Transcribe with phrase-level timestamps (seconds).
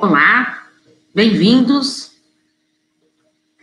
[0.00, 0.68] Olá,
[1.12, 2.12] bem-vindos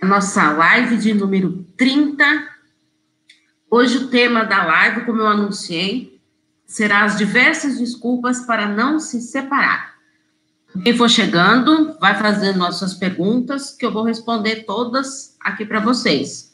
[0.02, 2.26] à nossa live de número 30.
[3.72, 6.20] Hoje o tema da live, como eu anunciei,
[6.66, 9.96] será as diversas desculpas para não se separar.
[10.84, 16.54] Quem for chegando, vai fazendo nossas perguntas, que eu vou responder todas aqui para vocês.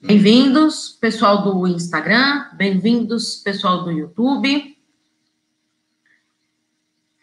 [0.00, 4.75] Bem-vindos, pessoal do Instagram, bem-vindos, pessoal do YouTube.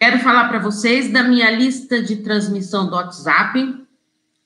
[0.04, 3.88] Quero falar para vocês da minha lista de transmissão do WhatsApp.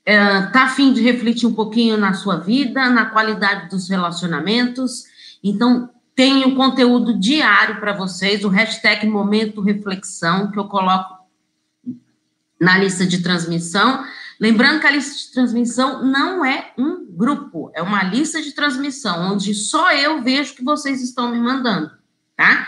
[0.06, 5.06] É, tá a fim de refletir um pouquinho na sua vida, na qualidade dos relacionamentos.
[5.44, 11.26] Então, tem conteúdo diário para vocês, o hashtag Momento Reflexão, que eu coloco
[12.62, 14.06] na lista de transmissão.
[14.40, 19.34] Lembrando que a lista de transmissão não é um grupo, é uma lista de transmissão,
[19.34, 21.90] onde só eu vejo que vocês estão me mandando,
[22.36, 22.68] tá?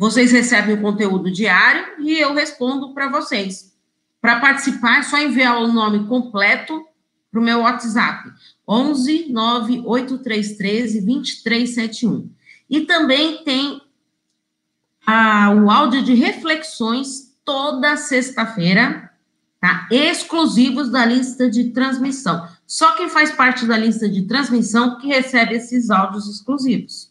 [0.00, 3.76] Vocês recebem o conteúdo diário e eu respondo para vocês.
[4.18, 6.82] Para participar, é só enviar o nome completo
[7.30, 8.32] para o meu WhatsApp,
[8.66, 12.30] 11 98313 2371.
[12.70, 13.82] E também tem
[15.06, 19.12] ah, o áudio de reflexões toda sexta-feira,
[19.60, 19.86] tá?
[19.90, 22.48] Exclusivos da lista de transmissão.
[22.66, 27.09] Só quem faz parte da lista de transmissão que recebe esses áudios exclusivos.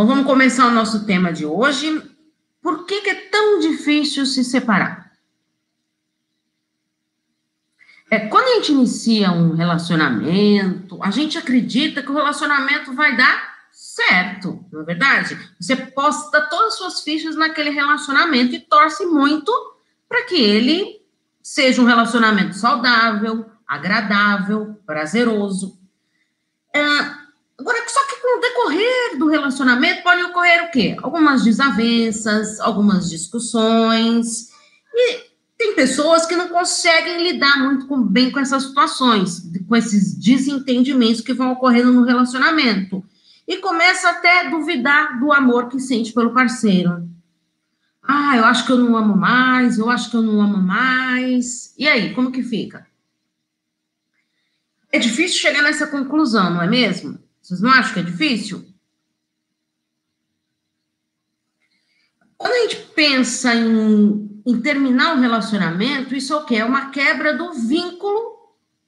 [0.00, 2.02] Então vamos começar o nosso tema de hoje.
[2.62, 5.12] Por que, que é tão difícil se separar?
[8.10, 13.58] É, quando a gente inicia um relacionamento, a gente acredita que o relacionamento vai dar
[13.70, 15.38] certo, não é verdade?
[15.60, 19.52] Você posta todas as suas fichas naquele relacionamento e torce muito
[20.08, 21.02] para que ele
[21.42, 25.78] seja um relacionamento saudável, agradável, prazeroso.
[26.74, 26.80] É,
[27.60, 30.96] agora, só que no decorrer do relacionamento podem ocorrer o quê?
[31.02, 34.48] Algumas desavenças, algumas discussões.
[34.92, 40.14] E tem pessoas que não conseguem lidar muito com, bem com essas situações, com esses
[40.14, 43.04] desentendimentos que vão ocorrendo no relacionamento.
[43.46, 47.08] E começa até a duvidar do amor que sente pelo parceiro.
[48.02, 51.74] Ah, eu acho que eu não amo mais, eu acho que eu não amo mais.
[51.76, 52.86] E aí, como que fica?
[54.92, 57.18] É difícil chegar nessa conclusão, não é mesmo?
[57.50, 58.64] Vocês não acham que é difícil?
[62.38, 66.56] Quando a gente pensa em, em terminar um relacionamento, isso é o quê?
[66.56, 68.38] É uma quebra do vínculo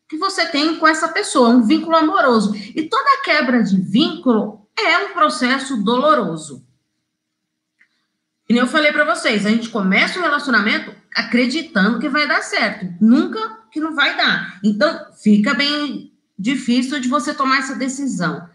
[0.08, 2.54] que você tem com essa pessoa, um vínculo amoroso.
[2.54, 6.64] E toda quebra de vínculo é um processo doloroso.
[8.48, 12.94] E eu falei para vocês, a gente começa um relacionamento acreditando que vai dar certo,
[13.00, 14.60] nunca que não vai dar.
[14.62, 18.51] Então, fica bem difícil de você tomar essa decisão.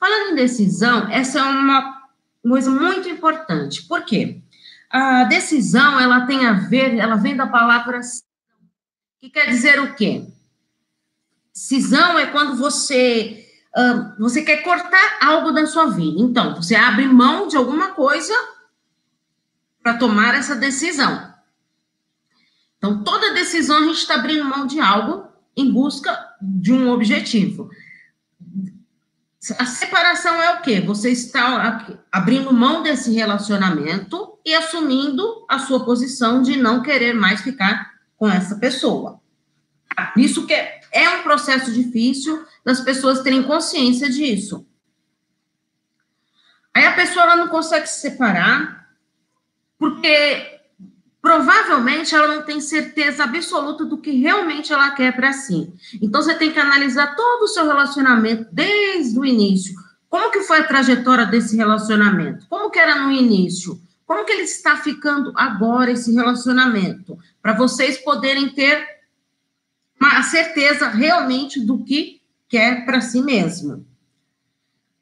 [0.00, 2.08] Falando em decisão, essa é uma
[2.42, 3.82] coisa muito importante.
[3.82, 4.40] Por quê?
[4.88, 8.00] A decisão, ela tem a ver, ela vem da palavra
[9.20, 10.26] que quer dizer o quê?
[11.52, 13.46] Cisão é quando você
[13.76, 16.18] uh, você quer cortar algo da sua vida.
[16.18, 18.32] Então, você abre mão de alguma coisa
[19.82, 21.30] para tomar essa decisão.
[22.78, 27.70] Então, toda decisão a gente está abrindo mão de algo em busca de um objetivo.
[29.58, 30.80] A separação é o quê?
[30.82, 37.40] Você está abrindo mão desse relacionamento e assumindo a sua posição de não querer mais
[37.40, 39.18] ficar com essa pessoa.
[40.14, 44.66] Isso que é, é um processo difícil das pessoas terem consciência disso.
[46.74, 48.88] Aí a pessoa ela não consegue se separar
[49.78, 50.59] porque
[51.20, 55.72] provavelmente ela não tem certeza absoluta do que realmente ela quer para si.
[56.00, 59.74] Então você tem que analisar todo o seu relacionamento desde o início.
[60.08, 62.46] Como que foi a trajetória desse relacionamento?
[62.48, 63.80] Como que era no início?
[64.06, 67.16] Como que ele está ficando agora esse relacionamento?
[67.40, 69.00] Para vocês poderem ter
[70.00, 73.86] uma certeza realmente do que quer para si mesmo.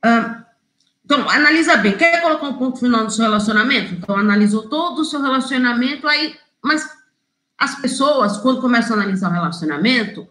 [0.05, 0.45] Uh,
[1.09, 1.97] então, analisa bem.
[1.97, 3.94] Quer colocar um ponto final no seu relacionamento?
[3.94, 6.37] Então, analisou todo o seu relacionamento, aí.
[6.62, 6.87] Mas
[7.56, 10.29] as pessoas, quando começam a analisar o relacionamento,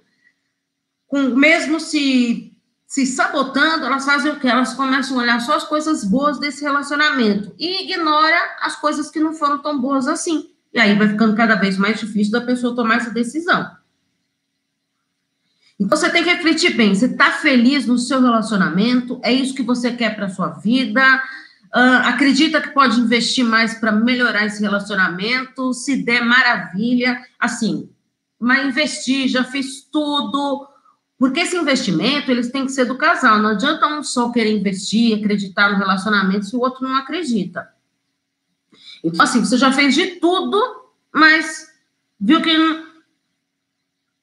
[1.08, 2.56] com, mesmo se,
[2.86, 4.50] se sabotando, elas fazem o quê?
[4.50, 9.20] Elas começam a olhar só as coisas boas desse relacionamento e ignora as coisas que
[9.20, 10.52] não foram tão boas assim.
[10.72, 13.68] E aí vai ficando cada vez mais difícil da pessoa tomar essa decisão.
[15.80, 16.96] Então você tem que refletir bem.
[16.96, 19.20] Você está feliz no seu relacionamento?
[19.24, 21.02] É isso que você quer para sua vida?
[21.76, 25.74] Uh, acredita que pode investir mais para melhorar esse relacionamento?
[25.74, 27.22] Se der, maravilha.
[27.40, 27.90] Assim,
[28.40, 30.68] mas investir, já fiz tudo.
[31.18, 33.40] Porque esse investimento, eles têm que ser do casal.
[33.40, 37.68] Não adianta um só querer investir, acreditar no relacionamento, se o outro não acredita.
[39.04, 40.60] Então, assim, você já fez de tudo,
[41.14, 41.68] mas
[42.20, 42.87] viu que não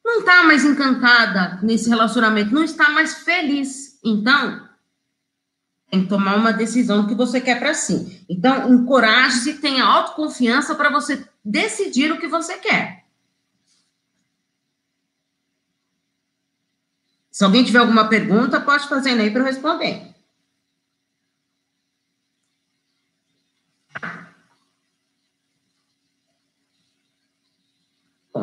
[0.04, 3.98] está mais encantada nesse relacionamento, não está mais feliz.
[4.04, 4.68] Então,
[5.90, 8.24] tem que tomar uma decisão que você quer para si.
[8.28, 13.04] Então, encoraje-se, tenha autoconfiança para você decidir o que você quer.
[17.30, 20.13] Se alguém tiver alguma pergunta, pode fazer aí para eu responder.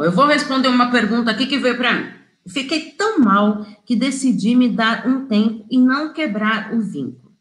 [0.04, 2.22] Eu vou responder uma pergunta aqui que veio para mim.
[2.48, 7.32] Fiquei tão mal que decidi me dar um tempo e não quebrar o vínculo.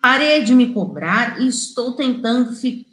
[0.00, 2.86] Parei de me cobrar e estou tentando, fi...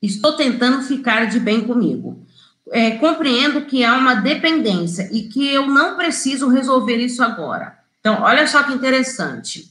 [0.00, 2.24] estou tentando ficar de bem comigo.
[2.72, 7.78] É, compreendo que há uma dependência e que eu não preciso resolver isso agora.
[7.98, 9.62] Então, olha só que interessante.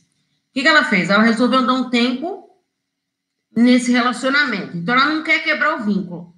[0.50, 1.10] O que, que ela fez?
[1.10, 2.50] Ela resolveu dar um tempo
[3.56, 4.76] nesse relacionamento.
[4.76, 6.36] Então, ela não quer quebrar o vínculo.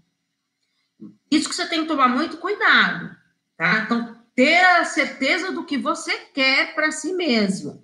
[1.31, 3.15] Isso que você tem que tomar muito cuidado,
[3.55, 3.83] tá?
[3.85, 7.83] Então, ter a certeza do que você quer para si mesmo.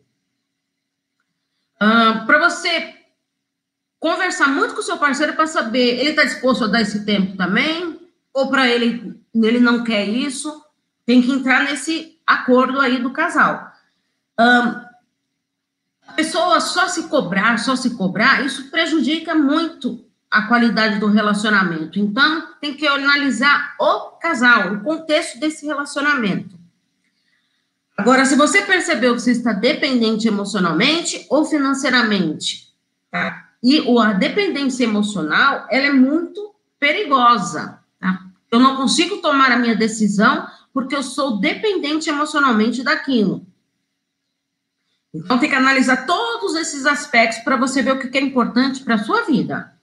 [1.82, 2.96] Uh, para você
[4.00, 7.38] conversar muito com o seu parceiro para saber, ele está disposto a dar esse tempo
[7.38, 8.10] também?
[8.34, 10.64] Ou para ele, ele não quer isso?
[11.06, 13.72] Tem que entrar nesse acordo aí do casal.
[14.40, 14.88] Uh,
[16.06, 22.00] a pessoa só se cobrar, só se cobrar, isso prejudica muito a qualidade do relacionamento.
[22.00, 26.58] Então, tem que analisar o casal, o contexto desse relacionamento.
[27.98, 32.72] Agora, se você percebeu que você está dependente emocionalmente ou financeiramente,
[33.10, 33.48] tá?
[33.64, 38.22] E a dependência emocional, ela é muito perigosa, tá?
[38.52, 43.48] Eu não consigo tomar a minha decisão porque eu sou dependente emocionalmente daquilo.
[45.12, 48.96] Então, tem que analisar todos esses aspectos para você ver o que é importante para
[48.96, 49.77] a sua vida.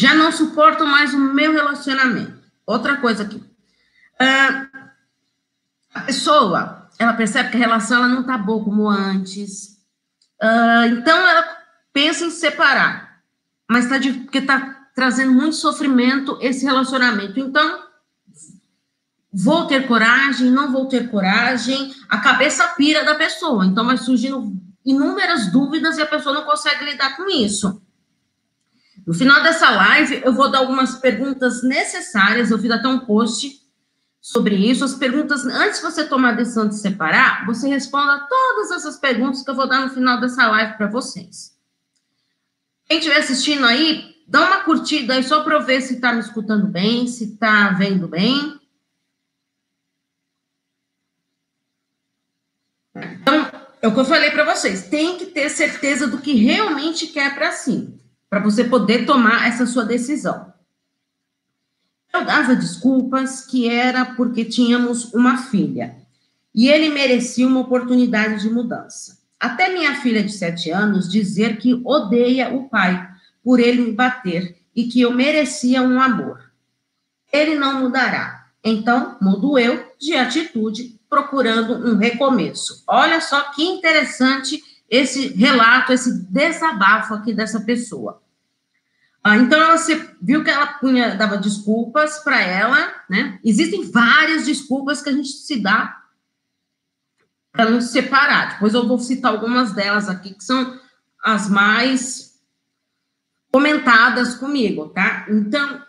[0.00, 2.32] Já não suporto mais o meu relacionamento.
[2.64, 3.36] Outra coisa aqui.
[3.36, 4.78] Uh,
[5.92, 9.78] a pessoa, ela percebe que a relação ela não tá boa como antes.
[10.42, 11.44] Uh, então, ela
[11.92, 13.20] pensa em separar.
[13.70, 17.38] Mas tá de, porque tá trazendo muito sofrimento esse relacionamento.
[17.38, 17.82] Então,
[19.30, 21.94] vou ter coragem, não vou ter coragem.
[22.08, 23.66] A cabeça pira da pessoa.
[23.66, 24.50] Então, vai surgindo
[24.82, 27.82] inúmeras dúvidas e a pessoa não consegue lidar com isso.
[29.06, 32.50] No final dessa live, eu vou dar algumas perguntas necessárias.
[32.50, 33.60] Eu fiz até um post
[34.20, 34.84] sobre isso.
[34.84, 39.42] As perguntas, antes de você tomar a decisão de separar, você responda todas essas perguntas
[39.42, 41.56] que eu vou dar no final dessa live para vocês.
[42.86, 46.20] Quem estiver assistindo aí, dá uma curtida aí só para eu ver se está me
[46.20, 48.58] escutando bem, se está vendo bem.
[52.94, 53.50] Então,
[53.80, 57.34] é o que eu falei para vocês, tem que ter certeza do que realmente quer
[57.34, 57.99] para si
[58.30, 60.52] para você poder tomar essa sua decisão.
[62.14, 65.96] Eu dava desculpas que era porque tínhamos uma filha
[66.54, 69.18] e ele merecia uma oportunidade de mudança.
[69.38, 73.08] Até minha filha de sete anos dizer que odeia o pai
[73.42, 76.52] por ele me bater e que eu merecia um amor.
[77.32, 78.46] Ele não mudará.
[78.62, 82.84] Então, mudo eu de atitude, procurando um recomeço.
[82.86, 88.20] Olha só que interessante esse relato, esse desabafo aqui dessa pessoa.
[89.22, 93.38] Ah, então, ela se, viu que ela punha, dava desculpas para ela, né?
[93.44, 96.02] Existem várias desculpas que a gente se dá
[97.52, 98.54] para nos separar.
[98.54, 100.78] Depois eu vou citar algumas delas aqui, que são
[101.22, 102.40] as mais
[103.52, 105.26] comentadas comigo, tá?
[105.28, 105.84] Então,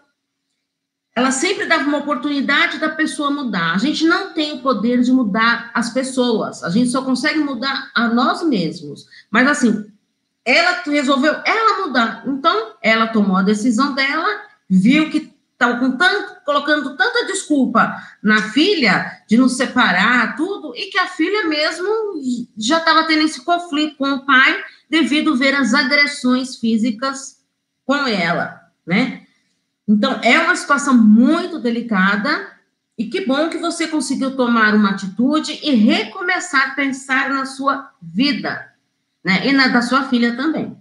[1.16, 3.74] ela sempre dava uma oportunidade da pessoa mudar.
[3.74, 7.92] A gente não tem o poder de mudar as pessoas, a gente só consegue mudar
[7.94, 9.06] a nós mesmos.
[9.30, 9.92] Mas assim,
[10.46, 12.24] ela resolveu ela mudar.
[12.26, 18.50] Então, ela tomou a decisão dela, viu que estava com tanto, colocando tanta desculpa na
[18.50, 21.88] filha de nos separar, tudo, e que a filha mesmo
[22.58, 27.38] já estava tendo esse conflito com o pai devido ver as agressões físicas
[27.86, 29.28] com ela, né?
[29.88, 32.52] Então, é uma situação muito delicada
[32.98, 37.92] e que bom que você conseguiu tomar uma atitude e recomeçar a pensar na sua
[38.02, 38.74] vida,
[39.24, 39.48] né?
[39.48, 40.78] E na da sua filha também.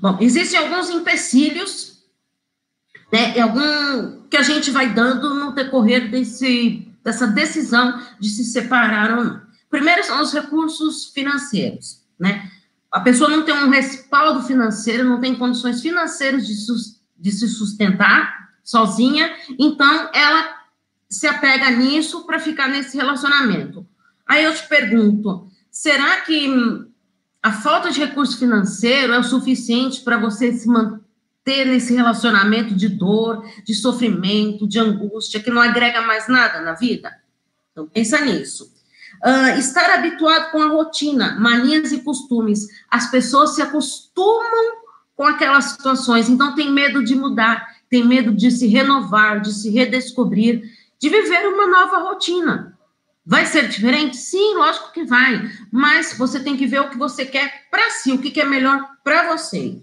[0.00, 2.04] Bom, existem alguns empecilhos,
[3.12, 3.38] né?
[3.40, 9.24] Algum que a gente vai dando no decorrer desse, dessa decisão de se separar ou
[9.24, 9.46] não.
[9.70, 12.50] Primeiro são os recursos financeiros, né?
[12.96, 16.54] A pessoa não tem um respaldo financeiro, não tem condições financeiras de,
[17.18, 20.62] de se sustentar sozinha, então ela
[21.06, 23.86] se apega nisso para ficar nesse relacionamento.
[24.26, 26.48] Aí eu te pergunto, será que
[27.42, 32.88] a falta de recurso financeiro é o suficiente para você se manter nesse relacionamento de
[32.88, 37.14] dor, de sofrimento, de angústia, que não agrega mais nada na vida?
[37.72, 38.74] Então, pensa nisso.
[39.24, 42.68] Uh, estar habituado com a rotina, manias e costumes.
[42.90, 44.76] As pessoas se acostumam
[45.16, 49.70] com aquelas situações, então tem medo de mudar, tem medo de se renovar, de se
[49.70, 50.62] redescobrir,
[51.00, 52.76] de viver uma nova rotina.
[53.24, 54.16] Vai ser diferente?
[54.16, 55.50] Sim, lógico que vai.
[55.72, 58.88] Mas você tem que ver o que você quer para si, o que é melhor
[59.02, 59.82] para você.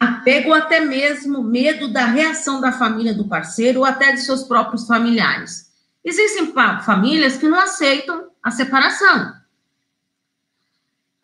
[0.00, 4.86] Apego até mesmo medo da reação da família do parceiro ou até de seus próprios
[4.86, 5.69] familiares.
[6.04, 6.52] Existem
[6.84, 9.40] famílias que não aceitam a separação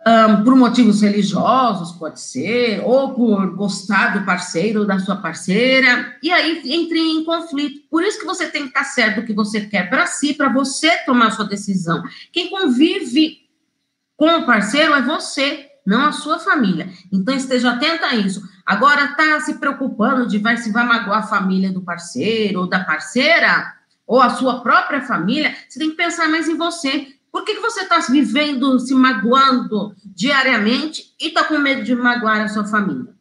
[0.06, 6.16] um, por motivos religiosos, pode ser, ou por gostar do parceiro ou da sua parceira,
[6.23, 7.88] e aí entre em conflito.
[7.90, 10.49] Por isso que você tem que estar certo do que você quer para si, para
[10.49, 12.04] você tomar sua decisão.
[12.33, 13.38] Quem convive
[14.16, 16.88] com o parceiro é você, não a sua família.
[17.12, 18.40] Então esteja atenta a isso.
[18.64, 22.85] Agora tá se preocupando de vai se vai magoar a família do parceiro ou da
[22.85, 23.75] parceira,
[24.06, 27.08] ou a sua própria família, você tem que pensar mais em você.
[27.32, 32.40] Por que, que você está vivendo, se magoando diariamente e está com medo de magoar
[32.40, 33.14] a sua família?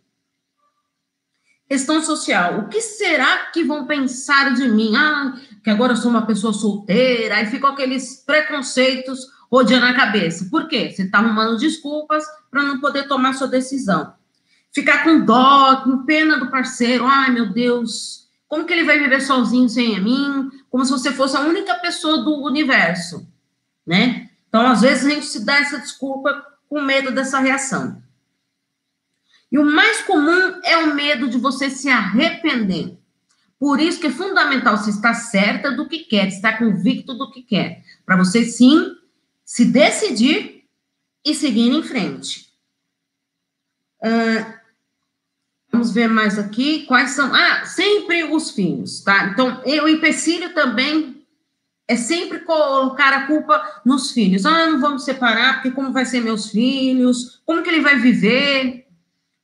[1.67, 2.59] Questão social.
[2.59, 4.95] O que será que vão pensar de mim?
[4.95, 7.37] Ah, que agora eu sou uma pessoa solteira.
[7.37, 10.47] Aí ficam aqueles preconceitos rodeando a cabeça.
[10.49, 10.91] Por quê?
[10.91, 14.13] Você está arrumando desculpas para não poder tomar sua decisão.
[14.71, 17.05] Ficar com dó, com pena do parceiro.
[17.05, 20.49] Ai, meu Deus, como que ele vai viver sozinho sem mim?
[20.69, 23.27] Como se você fosse a única pessoa do universo
[23.85, 24.29] né?
[24.47, 28.01] Então, às vezes, a gente se dá essa desculpa com medo dessa reação.
[29.51, 32.97] E o mais comum é o medo de você se arrepender.
[33.59, 37.43] Por isso que é fundamental você estar certa do que quer, estar convicto do que
[37.43, 38.95] quer, para você sim
[39.45, 40.65] se decidir
[41.23, 42.49] e seguir em frente.
[44.03, 44.54] Uh,
[45.75, 47.33] vamos ver mais aqui quais são.
[47.35, 49.25] Ah, sempre os filhos, tá?
[49.25, 51.25] Então, o empecilho também
[51.85, 54.45] é sempre colocar a culpa nos filhos.
[54.45, 57.41] Ah, não vamos separar, porque como vai ser meus filhos?
[57.45, 58.87] Como que ele vai viver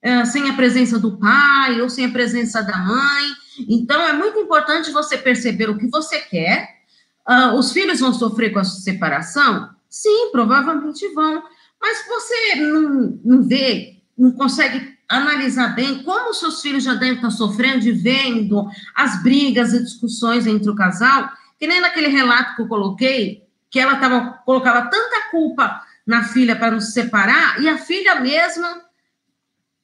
[0.02, 3.28] é, sem a presença do pai ou sem a presença da mãe?
[3.68, 6.78] Então, é muito importante você perceber o que você quer.
[7.26, 9.70] Ah, os filhos vão sofrer com a separação?
[9.90, 11.44] Sim, provavelmente vão.
[11.80, 17.32] Mas você não, não vê, não consegue analisar bem como seus filhos já devem estar
[17.32, 21.30] sofrendo e vendo as brigas e discussões entre o casal
[21.62, 26.56] que nem naquele relato que eu coloquei, que ela tava, colocava tanta culpa na filha
[26.56, 28.82] para nos separar, e a filha mesma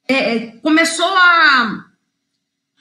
[0.08, 1.84] é, é, começou a,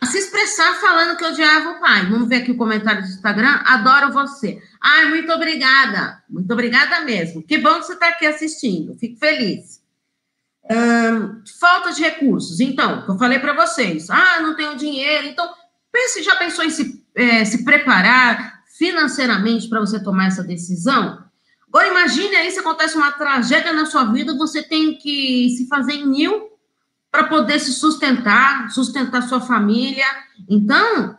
[0.02, 2.08] a, se expressar falando que odiava o pai.
[2.08, 3.62] Vamos ver aqui o comentário do Instagram.
[3.66, 4.60] Adoro você.
[4.82, 6.24] Ai, muito obrigada.
[6.28, 7.44] Muito obrigada mesmo.
[7.44, 8.98] Que bom que você está aqui assistindo.
[8.98, 9.80] Fico feliz.
[10.70, 12.60] Hum, falta de recursos.
[12.60, 14.10] Então, eu falei para vocês.
[14.10, 15.28] Ah, não tenho dinheiro.
[15.28, 15.50] Então,
[15.92, 21.26] pense, já pensou em se, é, se preparar, financeiramente para você tomar essa decisão?
[21.68, 25.94] Agora imagine aí se acontece uma tragédia na sua vida, você tem que se fazer
[25.94, 26.50] em mil
[27.12, 30.06] para poder se sustentar, sustentar sua família.
[30.50, 31.18] Então,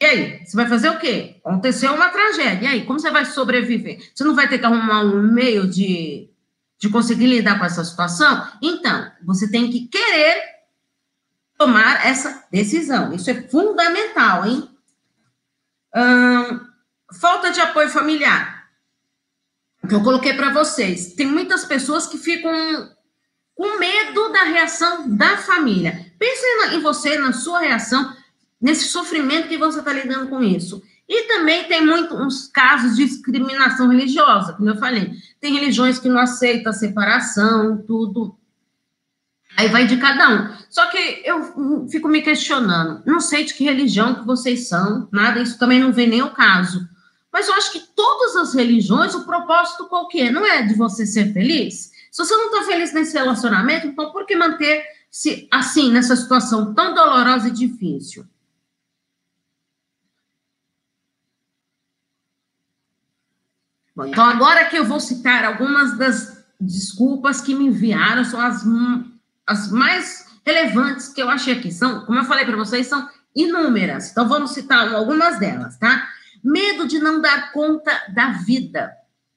[0.00, 0.44] e aí?
[0.44, 1.36] Você vai fazer o quê?
[1.44, 2.64] Aconteceu uma tragédia.
[2.64, 3.98] E aí, como você vai sobreviver?
[4.14, 6.28] Você não vai ter que arrumar um meio de,
[6.84, 8.46] de conseguir lidar com essa situação?
[8.60, 10.42] Então, você tem que querer
[11.56, 13.14] tomar essa decisão.
[13.14, 14.68] Isso é fundamental, hein?
[15.96, 16.60] Hum,
[17.18, 18.68] falta de apoio familiar.
[19.88, 21.14] Que eu coloquei para vocês.
[21.14, 22.52] Tem muitas pessoas que ficam
[23.54, 26.12] com medo da reação da família.
[26.18, 28.14] Pense em você, na sua reação,
[28.60, 30.82] nesse sofrimento que você está lidando com isso.
[31.08, 35.12] E também tem muitos casos de discriminação religiosa, como eu falei.
[35.40, 38.36] Tem religiões que não aceitam a separação, tudo.
[39.56, 40.56] Aí vai de cada um.
[40.68, 45.40] Só que eu fico me questionando, não sei de que religião que vocês são, nada,
[45.40, 46.88] isso também não vem nem o caso.
[47.32, 50.30] Mas eu acho que todas as religiões, o propósito qual que é?
[50.30, 51.92] Não é de você ser feliz?
[52.10, 56.94] Se você não está feliz nesse relacionamento, então por que manter-se assim, nessa situação tão
[56.94, 58.24] dolorosa e difícil?
[63.98, 68.64] Então agora que eu vou citar algumas das desculpas que me enviaram, são as
[69.46, 74.10] as mais relevantes que eu achei aqui são, como eu falei para vocês, são inúmeras.
[74.10, 76.08] Então vamos citar algumas delas, tá?
[76.42, 78.92] Medo de não dar conta da vida.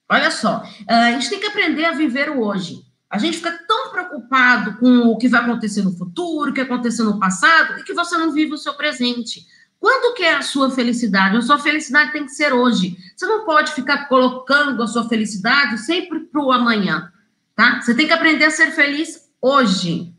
[0.10, 2.86] Olha só, a gente tem que aprender a viver o hoje.
[3.10, 7.06] A gente fica tão preocupado com o que vai acontecer no futuro, o que aconteceu
[7.06, 9.46] no passado, e que você não vive o seu presente.
[9.80, 11.38] Quando que é a sua felicidade?
[11.38, 12.98] A sua felicidade tem que ser hoje.
[13.16, 17.12] Você não pode ficar colocando a sua felicidade sempre para o amanhã,
[17.56, 17.80] tá?
[17.82, 20.14] Você tem que aprender a ser feliz hoje.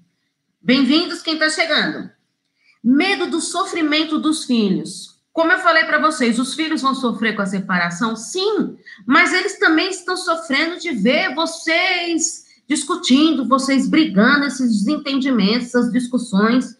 [0.60, 2.10] Bem-vindos quem está chegando.
[2.82, 5.18] Medo do sofrimento dos filhos.
[5.32, 8.16] Como eu falei para vocês, os filhos vão sofrer com a separação?
[8.16, 15.92] Sim, mas eles também estão sofrendo de ver vocês discutindo, vocês brigando, esses desentendimentos, essas
[15.92, 16.76] discussões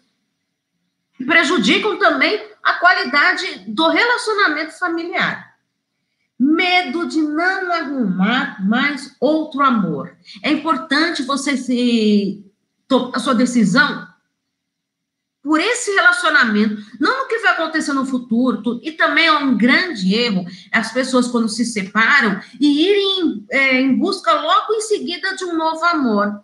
[1.25, 5.55] prejudicam também a qualidade do relacionamento familiar.
[6.39, 10.15] Medo de não arrumar mais outro amor.
[10.43, 12.45] É importante você se
[13.13, 14.07] a sua decisão
[15.41, 20.13] por esse relacionamento, não no que vai acontecer no futuro, e também é um grande
[20.13, 25.45] erro as pessoas quando se separam e irem é, em busca logo em seguida de
[25.45, 26.43] um novo amor.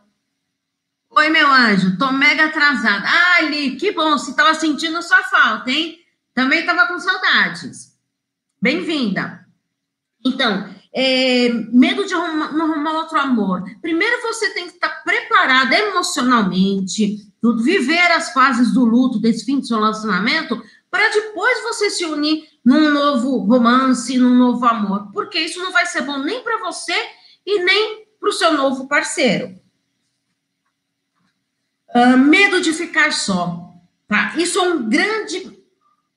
[1.09, 3.05] Oi, meu anjo, tô mega atrasada.
[3.05, 5.99] Ah, Li, que bom, você estava sentindo sua falta, hein?
[6.35, 7.97] Também estava com saudades.
[8.61, 9.47] Bem-vinda.
[10.23, 13.63] Então, é, medo de arrumar, não arrumar outro amor.
[13.81, 19.61] Primeiro você tem que estar preparada emocionalmente, tudo, viver as fases do luto desse fim
[19.61, 20.61] de seu relacionamento,
[20.91, 25.11] para depois você se unir num novo romance, num novo amor.
[25.13, 26.95] Porque isso não vai ser bom nem para você
[27.45, 29.57] e nem para o seu novo parceiro.
[31.95, 33.73] Uh, medo de ficar só.
[34.05, 34.33] Tá?
[34.35, 35.54] Isso é um grande.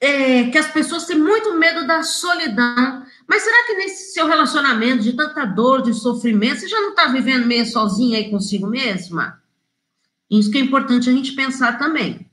[0.00, 3.04] É, que as pessoas têm muito medo da solidão.
[3.26, 7.08] Mas será que nesse seu relacionamento de tanta dor, de sofrimento, você já não está
[7.08, 9.42] vivendo meio sozinha aí consigo mesma?
[10.30, 12.30] Isso que é importante a gente pensar também.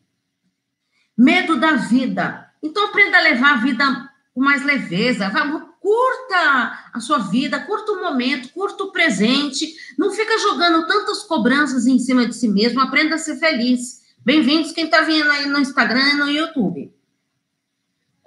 [1.18, 2.52] Medo da vida.
[2.62, 5.32] Então aprenda a levar a vida com mais leveza.
[5.80, 9.76] Curta a sua vida, curta o momento, curta o presente.
[9.98, 12.82] Não fica jogando tantas cobranças em cima de si mesmo.
[12.82, 14.02] Aprenda a ser feliz.
[14.26, 16.95] Bem-vindos quem está vindo aí no Instagram e no YouTube.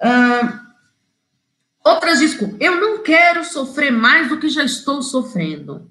[0.02, 0.58] Uh,
[1.84, 2.56] outras desculpas.
[2.60, 5.90] Eu não quero sofrer mais do que já estou sofrendo.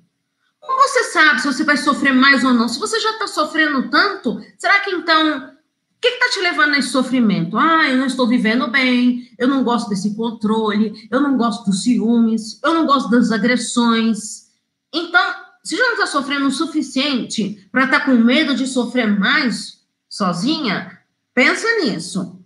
[0.59, 2.67] Como você sabe se você vai sofrer mais ou não?
[2.67, 6.77] Se você já está sofrendo tanto, será que então o que está te levando a
[6.77, 7.57] esse sofrimento?
[7.57, 11.83] Ah, eu não estou vivendo bem, eu não gosto desse controle, eu não gosto dos
[11.83, 14.47] ciúmes, eu não gosto das agressões.
[14.93, 19.07] Então, se já não está sofrendo o suficiente para estar tá com medo de sofrer
[19.07, 20.99] mais sozinha,
[21.33, 22.36] pensa nisso.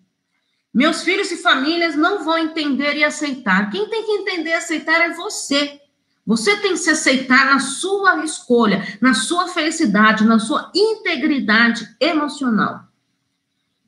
[0.74, 3.70] Meus filhos e famílias não vão entender e aceitar.
[3.70, 5.82] Quem tem que entender e aceitar é você.
[6.26, 12.86] Você tem que se aceitar na sua escolha, na sua felicidade, na sua integridade emocional.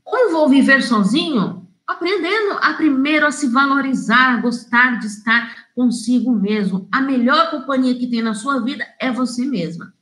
[0.04, 1.66] Como vou viver sozinho?
[1.88, 6.88] Aprendendo a primeiro a se valorizar, a gostar de estar consigo mesmo.
[6.92, 9.94] A melhor companhia que tem na sua vida é você mesma.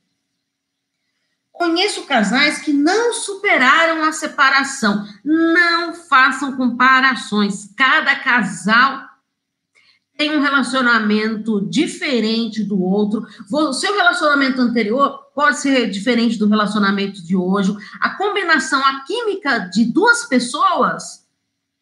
[1.62, 5.06] Conheço casais que não superaram a separação.
[5.24, 7.72] Não façam comparações.
[7.76, 9.00] Cada casal
[10.18, 13.24] tem um relacionamento diferente do outro.
[13.48, 17.72] O seu relacionamento anterior pode ser diferente do relacionamento de hoje.
[18.00, 21.24] A combinação, a química de duas pessoas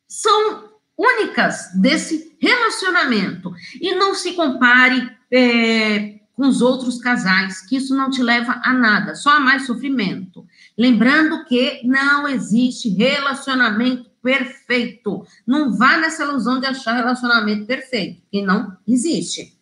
[0.06, 3.50] são únicas desse relacionamento.
[3.80, 8.72] E não se compare é, com os outros casais, que isso não te leva a
[8.72, 10.46] nada, só a mais sofrimento.
[10.76, 15.22] Lembrando que não existe relacionamento perfeito.
[15.46, 19.54] Não vá nessa ilusão de achar relacionamento perfeito, que não existe.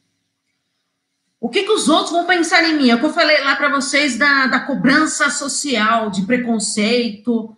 [1.40, 2.90] O que, que os outros vão pensar em mim?
[2.90, 7.56] É o que eu falei lá para vocês da, da cobrança social, de preconceito.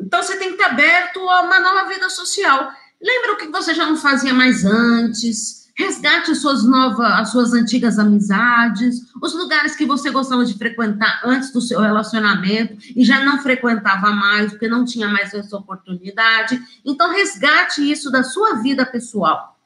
[0.00, 2.68] então, você tem que estar aberto a uma nova vida social.
[3.00, 5.57] Lembra o que você já não fazia mais antes?
[5.78, 11.20] Resgate as suas novas, as suas antigas amizades, os lugares que você gostava de frequentar
[11.24, 16.60] antes do seu relacionamento e já não frequentava mais, porque não tinha mais essa oportunidade.
[16.84, 19.56] Então, resgate isso da sua vida pessoal.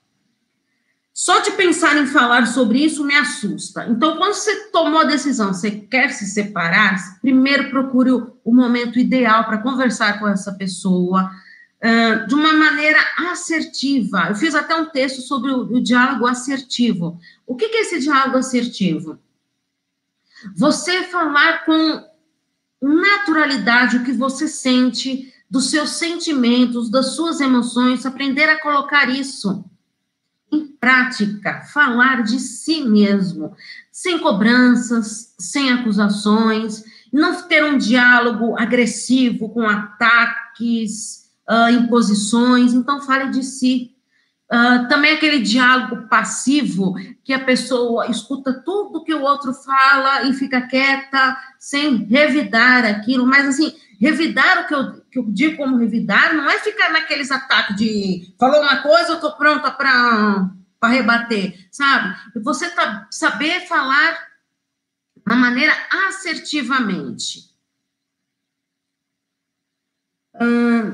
[1.15, 3.87] Só de pensar em falar sobre isso me assusta.
[3.87, 9.45] Então, quando você tomou a decisão, você quer se separar, primeiro procure o momento ideal
[9.45, 11.31] para conversar com essa pessoa,
[12.27, 12.99] de uma maneira
[13.31, 14.27] assertiva.
[14.29, 17.19] Eu fiz até um texto sobre o, o diálogo assertivo.
[17.47, 19.19] O que, que é esse diálogo assertivo?
[20.57, 22.05] Você falar com
[22.81, 29.65] naturalidade o que você sente, dos seus sentimentos, das suas emoções, aprender a colocar isso
[30.51, 33.55] em prática, falar de si mesmo,
[33.91, 43.31] sem cobranças, sem acusações, não ter um diálogo agressivo com ataques, uh, imposições, então fale
[43.31, 43.91] de si.
[44.51, 50.35] Uh, também aquele diálogo passivo, que a pessoa escuta tudo que o outro fala e
[50.35, 55.79] fica quieta, sem revidar aquilo, mas assim, Revidar, o que eu, que eu digo como
[55.79, 61.69] revidar, não é ficar naqueles ataques de falou uma coisa, eu estou pronta para rebater,
[61.71, 62.13] sabe?
[62.43, 64.27] Você tá, saber falar
[65.25, 65.73] de maneira
[66.09, 67.52] assertivamente.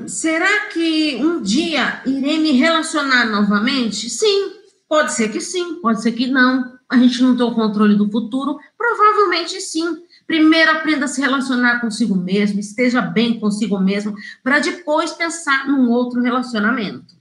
[0.07, 4.09] Será que um dia irei me relacionar novamente?
[4.09, 4.53] Sim,
[4.87, 6.77] pode ser que sim, pode ser que não.
[6.89, 10.03] A gente não tem o controle do futuro, provavelmente sim.
[10.25, 15.89] Primeiro aprenda a se relacionar consigo mesmo, esteja bem consigo mesmo, para depois pensar num
[15.89, 17.15] outro relacionamento.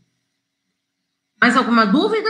[1.40, 2.28] Mais alguma dúvida?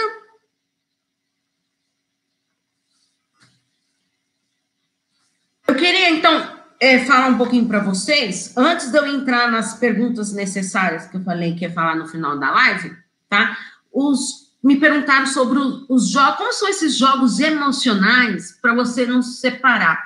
[5.67, 10.33] Eu queria então é, falar um pouquinho para vocês, antes de eu entrar nas perguntas
[10.33, 12.97] necessárias que eu falei que ia falar no final da live,
[13.29, 13.57] tá?
[13.93, 19.41] Os, me perguntaram sobre os jogos, como são esses jogos emocionais para você não se
[19.41, 20.03] separar.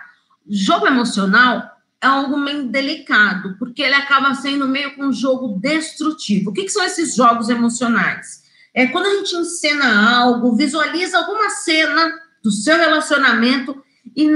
[0.48, 6.50] Jogo emocional é algo meio delicado, porque ele acaba sendo meio com um jogo destrutivo.
[6.50, 8.42] O que, que são esses jogos emocionais?
[8.74, 13.82] É quando a gente encena algo, visualiza alguma cena do seu relacionamento
[14.16, 14.28] e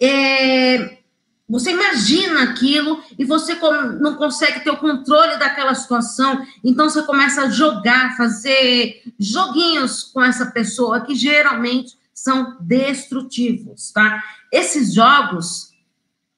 [0.00, 0.95] é,
[1.48, 3.54] você imagina aquilo e você
[4.00, 10.22] não consegue ter o controle daquela situação, então você começa a jogar, fazer joguinhos com
[10.22, 14.20] essa pessoa que geralmente são destrutivos, tá?
[14.50, 15.70] Esses jogos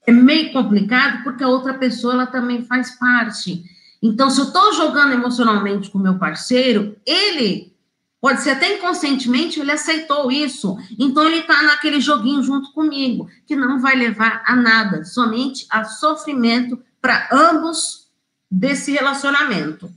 [0.07, 3.64] é meio complicado porque a outra pessoa ela também faz parte.
[4.03, 7.73] Então, se eu estou jogando emocionalmente com meu parceiro, ele
[8.20, 10.76] Pode ser até inconscientemente ele aceitou isso.
[10.98, 15.85] Então ele está naquele joguinho junto comigo, que não vai levar a nada, somente a
[15.85, 18.09] sofrimento para ambos
[18.50, 19.92] desse relacionamento.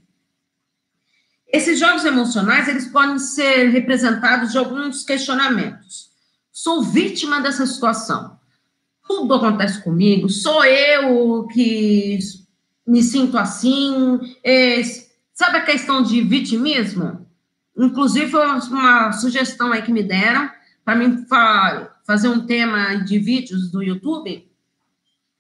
[1.47, 6.11] Esses jogos emocionais, eles podem ser representados de alguns questionamentos.
[6.51, 8.39] Sou vítima dessa situação.
[9.05, 12.19] Tudo acontece comigo, sou eu que
[12.87, 14.19] me sinto assim.
[14.43, 14.81] É,
[15.33, 17.25] sabe a questão de vitimismo?
[17.81, 20.49] Inclusive, foi uma sugestão aí que me deram
[20.85, 24.47] para mim fa fazer um tema de vídeos do YouTube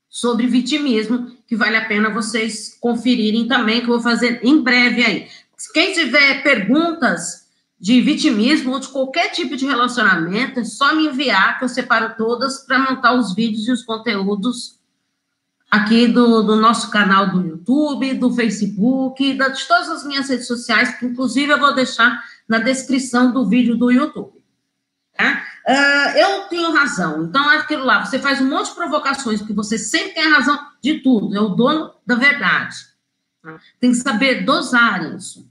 [0.09, 5.03] sobre vitimismo, que vale a pena vocês conferirem também, que eu vou fazer em breve
[5.03, 5.27] aí.
[5.73, 7.47] Quem tiver perguntas
[7.79, 12.15] de vitimismo ou de qualquer tipo de relacionamento, é só me enviar, que eu separo
[12.17, 14.79] todas para montar os vídeos e os conteúdos
[15.71, 20.97] aqui do, do, nosso canal do YouTube, do Facebook, de todas as minhas redes sociais,
[20.97, 24.33] que inclusive eu vou deixar na descrição do vídeo do YouTube.
[25.17, 25.43] Tá?
[25.65, 27.23] Uh, eu tenho razão.
[27.23, 30.35] Então, é aquilo lá, você faz um monte de provocações, porque você sempre tem a
[30.35, 32.75] razão de tudo, é o dono da verdade.
[33.41, 33.57] Tá?
[33.79, 35.49] Tem que saber dosar isso.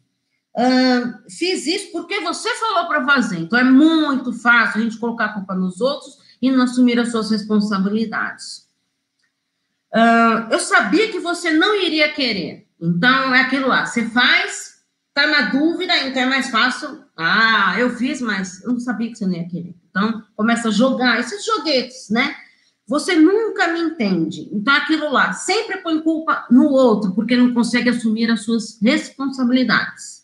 [0.54, 3.38] Uh, fiz isso porque você falou para fazer.
[3.38, 7.10] Então, é muito fácil a gente colocar a culpa nos outros e não assumir as
[7.10, 8.68] suas responsabilidades.
[10.50, 12.66] Eu sabia que você não iria querer.
[12.80, 13.84] Então, é aquilo lá.
[13.84, 17.04] Você faz, tá na dúvida, então é mais fácil.
[17.16, 19.74] Ah, eu fiz, mas eu não sabia que você não ia querer.
[19.90, 22.34] Então, começa a jogar esses joguetes, né?
[22.86, 24.48] Você nunca me entende.
[24.52, 25.32] Então, é aquilo lá.
[25.32, 30.20] Sempre põe culpa no outro, porque não consegue assumir as suas responsabilidades.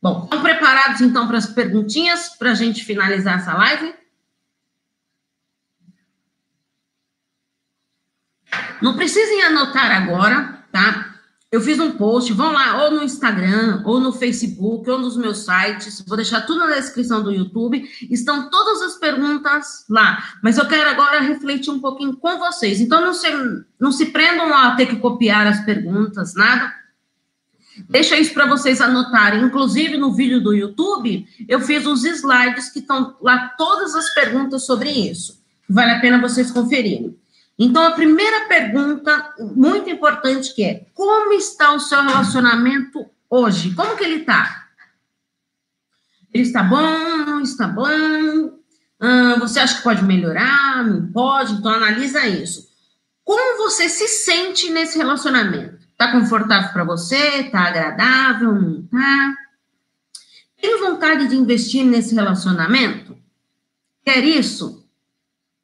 [0.00, 3.94] Bom, estão preparados então para as perguntinhas para a gente finalizar essa live?
[8.80, 11.08] Não precisem anotar agora, tá?
[11.50, 15.46] Eu fiz um post, vão lá, ou no Instagram, ou no Facebook, ou nos meus
[15.46, 20.68] sites, vou deixar tudo na descrição do YouTube, estão todas as perguntas lá, mas eu
[20.68, 23.28] quero agora refletir um pouquinho com vocês, então não se,
[23.80, 26.70] não se prendam a ter que copiar as perguntas, nada,
[27.88, 32.80] deixa isso para vocês anotarem, inclusive no vídeo do YouTube, eu fiz os slides que
[32.80, 37.16] estão lá todas as perguntas sobre isso, vale a pena vocês conferirem.
[37.58, 43.74] Então, a primeira pergunta, muito importante, que é, como está o seu relacionamento hoje?
[43.74, 44.68] Como que ele está?
[46.32, 46.80] Ele está bom,
[47.26, 48.58] não está bom?
[49.40, 50.84] você acha que pode melhorar?
[50.84, 51.54] Não pode?
[51.54, 52.68] Então, analisa isso.
[53.24, 55.78] Como você se sente nesse relacionamento?
[55.90, 57.40] Está confortável para você?
[57.40, 58.54] Está agradável?
[58.54, 59.34] Não está?
[60.60, 63.16] Tem vontade de investir nesse relacionamento?
[64.04, 64.77] Quer isso?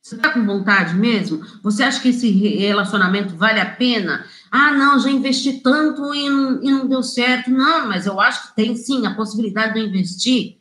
[0.05, 1.43] Você está com vontade mesmo?
[1.63, 4.27] Você acha que esse relacionamento vale a pena?
[4.51, 7.51] Ah, não, já investi tanto e não, e não deu certo.
[7.51, 10.59] Não, mas eu acho que tem sim a possibilidade de investir.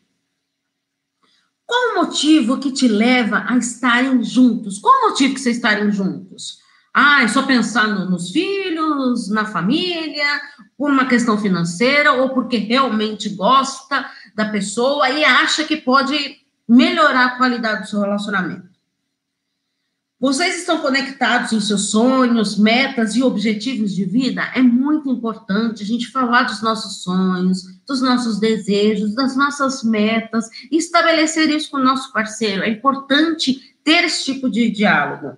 [1.66, 4.80] Qual o motivo que te leva a estarem juntos?
[4.80, 6.60] Qual o motivo que vocês estarem juntos?
[6.94, 10.40] Ah, é só pensando nos filhos, na família,
[10.78, 16.16] por uma questão financeira ou porque realmente gosta da pessoa e acha que pode
[16.66, 18.73] melhorar a qualidade do seu relacionamento.
[20.24, 24.42] Vocês estão conectados em seus sonhos, metas e objetivos de vida?
[24.56, 30.50] É muito importante a gente falar dos nossos sonhos, dos nossos desejos, das nossas metas
[30.72, 32.64] e estabelecer isso com o nosso parceiro.
[32.64, 35.36] É importante ter esse tipo de diálogo.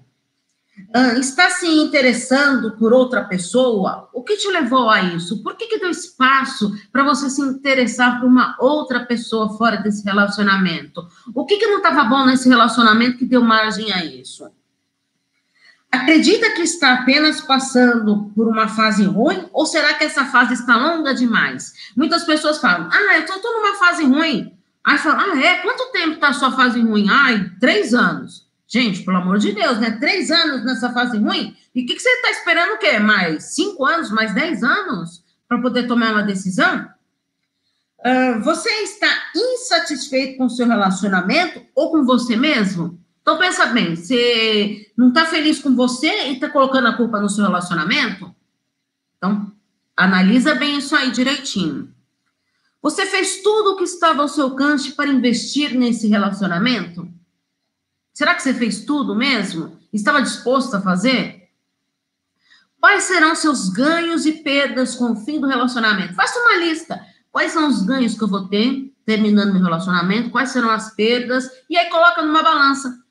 [0.96, 4.08] Uh, está se interessando por outra pessoa?
[4.14, 5.42] O que te levou a isso?
[5.42, 10.06] Por que, que deu espaço para você se interessar por uma outra pessoa fora desse
[10.06, 11.08] relacionamento?
[11.34, 14.48] O que, que não estava bom nesse relacionamento que deu margem a isso?
[15.96, 19.48] Acredita que está apenas passando por uma fase ruim?
[19.54, 21.74] Ou será que essa fase está longa demais?
[21.96, 24.52] Muitas pessoas falam, ah, eu estou numa fase ruim.
[24.84, 25.58] Aí falam, ah, é?
[25.62, 27.08] Quanto tempo está a sua fase ruim?
[27.10, 28.46] Ai, três anos.
[28.68, 29.92] Gente, pelo amor de Deus, né?
[30.00, 31.56] Três anos nessa fase ruim?
[31.74, 33.00] E o que, que, você está esperando o quê?
[33.00, 36.90] Mais cinco anos, mais dez anos para poder tomar uma decisão?
[38.00, 43.00] Uh, você está insatisfeito com o seu relacionamento ou com você mesmo?
[43.26, 47.28] Então, pensa bem, você não está feliz com você e está colocando a culpa no
[47.28, 48.32] seu relacionamento?
[49.18, 49.52] Então,
[49.98, 51.92] analisa bem isso aí direitinho.
[52.84, 57.12] Você fez tudo o que estava ao seu alcance para investir nesse relacionamento?
[58.14, 59.76] Será que você fez tudo mesmo?
[59.92, 61.50] Estava disposto a fazer?
[62.80, 66.14] Quais serão seus ganhos e perdas com o fim do relacionamento?
[66.14, 67.04] Faça uma lista.
[67.32, 70.30] Quais são os ganhos que eu vou ter terminando meu relacionamento?
[70.30, 71.50] Quais serão as perdas?
[71.68, 73.04] E aí coloca numa balança.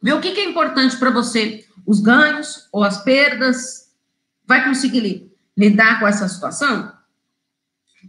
[0.00, 3.90] Vê o que, é importante para você, os ganhos ou as perdas.
[4.46, 6.92] Vai conseguir lidar com essa situação?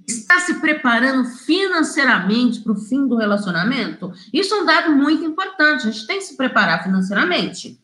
[0.07, 4.13] Está se preparando financeiramente para o fim do relacionamento?
[4.31, 5.87] Isso é um dado muito importante.
[5.87, 7.79] A gente tem que se preparar financeiramente.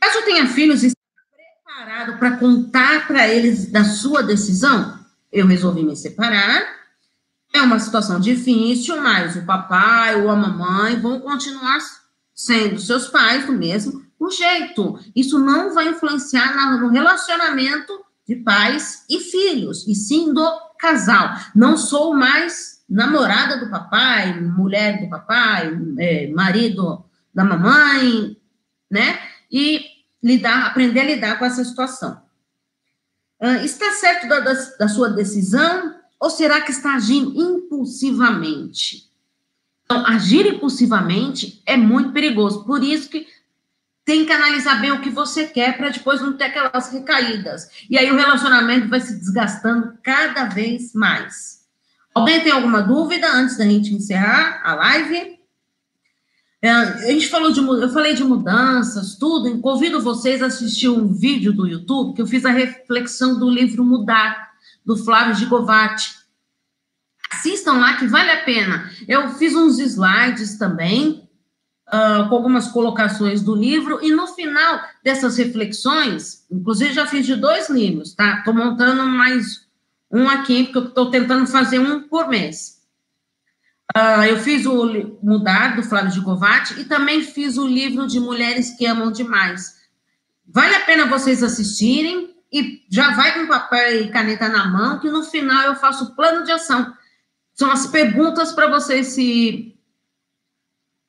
[0.00, 0.98] Caso tenha filhos, está
[1.64, 4.98] preparado para contar para eles da sua decisão?
[5.32, 6.78] Eu resolvi me separar.
[7.52, 11.78] É uma situação difícil, mas o papai ou a mamãe vão continuar
[12.38, 14.96] sendo seus pais do mesmo jeito.
[15.14, 17.92] Isso não vai influenciar no relacionamento
[18.28, 20.48] de pais e filhos, e sim do
[20.78, 21.30] casal.
[21.52, 28.36] Não sou mais namorada do papai, mulher do papai, é, marido da mamãe,
[28.88, 29.18] né?
[29.50, 29.84] E
[30.22, 32.22] lidar, aprender a lidar com essa situação.
[33.42, 39.07] Uh, está certo da, da, da sua decisão ou será que está agindo impulsivamente?
[39.90, 42.62] Então, agir impulsivamente é muito perigoso.
[42.64, 43.26] Por isso que
[44.04, 47.70] tem que analisar bem o que você quer para depois não ter aquelas recaídas.
[47.88, 51.66] E aí o relacionamento vai se desgastando cada vez mais.
[52.14, 55.38] Alguém tem alguma dúvida antes da gente encerrar a live?
[56.60, 59.58] É, a gente falou de, eu falei de mudanças, tudo.
[59.60, 63.82] Convido vocês a assistir um vídeo do YouTube que eu fiz a reflexão do livro
[63.82, 64.50] Mudar,
[64.84, 66.17] do Flávio Gigovati.
[67.30, 68.90] Assistam lá que vale a pena.
[69.06, 71.28] Eu fiz uns slides também,
[71.88, 77.36] uh, com algumas colocações do livro, e no final dessas reflexões, inclusive já fiz de
[77.36, 78.38] dois livros, tá?
[78.38, 79.66] Estou montando mais
[80.10, 82.78] um aqui, porque eu estou tentando fazer um por mês.
[83.96, 88.70] Uh, eu fiz o Mudar, do Flávio Gicovati, e também fiz o livro de Mulheres
[88.70, 89.76] que Amam Demais.
[90.46, 95.10] Vale a pena vocês assistirem, e já vai com papel e caneta na mão, que
[95.10, 96.94] no final eu faço o plano de ação
[97.58, 99.76] são as perguntas para você se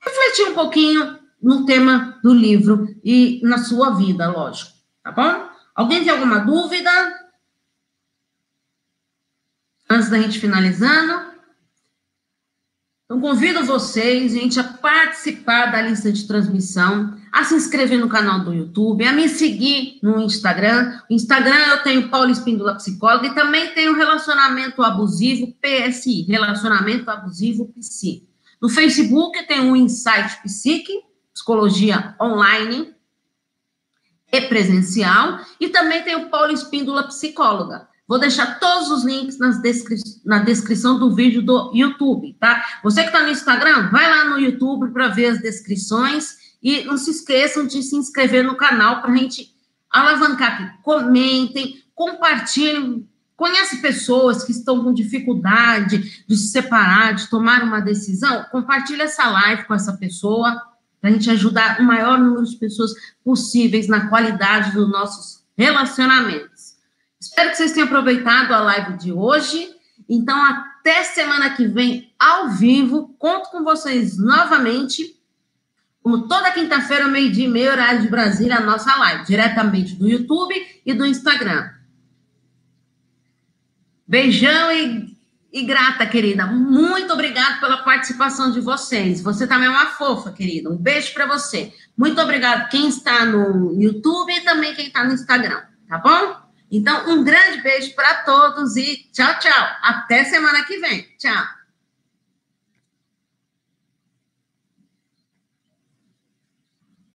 [0.02, 4.72] refletir um pouquinho no tema do livro e na sua vida, lógico.
[5.04, 5.48] Tá bom?
[5.76, 6.90] Alguém tem alguma dúvida?
[9.88, 11.30] Antes da gente finalizando.
[13.06, 18.42] Então, convido vocês, gente, a participar da lista de transmissão, a se inscrever no canal
[18.42, 21.00] do YouTube, a me seguir no Instagram.
[21.10, 27.74] No Instagram eu tenho Paulo Espíndola Psicóloga e também tenho Relacionamento Abusivo PSI, Relacionamento Abusivo
[27.80, 28.28] Psi.
[28.62, 30.94] No Facebook tem o Insight Psique,
[31.34, 32.94] Psicologia Online
[34.32, 37.88] e Presencial, e também tem o Paulo Espíndola Psicóloga.
[38.10, 42.80] Vou deixar todos os links descri na descrição do vídeo do YouTube, tá?
[42.84, 46.98] Você que está no Instagram, vai lá no YouTube para ver as descrições e não
[46.98, 49.54] se esqueçam de se inscrever no canal para a gente
[49.89, 50.84] alavancar aqui.
[50.84, 53.08] Comentem, compartilhem.
[53.36, 58.45] Conhece pessoas que estão com dificuldade de se separar, de tomar uma decisão?
[58.52, 60.62] Compartilhe essa live com essa pessoa
[61.00, 62.91] para a gente ajudar o maior número de pessoas
[63.24, 66.76] possíveis na qualidade dos nossos relacionamentos.
[67.19, 69.74] Espero que vocês tenham aproveitado a live de hoje.
[70.08, 73.15] Então, até semana que vem, ao vivo.
[73.17, 75.18] Conto com vocês novamente.
[76.10, 80.56] Como toda quinta-feira, meio-dia e meio, horário de Brasília, a nossa live, diretamente do YouTube
[80.84, 81.69] e do Instagram.
[84.08, 85.19] Beijão e
[85.54, 86.48] e grata, querida.
[86.48, 89.22] Muito obrigada pela participação de vocês.
[89.22, 90.69] Você também é uma fofa, querida.
[90.69, 91.72] Um beijo para você.
[91.95, 96.38] Muito obrigado quem está no YouTube e também quem está no Instagram, tá bom?
[96.72, 99.67] Então, um grande beijo para todos e tchau, tchau.
[99.84, 101.08] Até semana que vem.
[101.19, 101.59] Tchau.